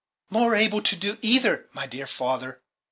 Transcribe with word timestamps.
"More 0.31 0.55
able 0.55 0.81
to 0.81 0.95
do 0.95 1.19
either, 1.21 1.69
my 1.73 1.85
dear 1.85 2.07
father." 2.07 2.63